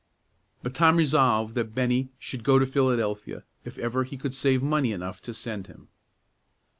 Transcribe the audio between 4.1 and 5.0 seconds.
could save money